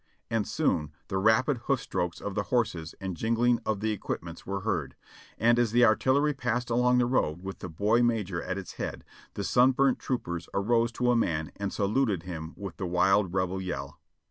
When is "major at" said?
8.01-8.57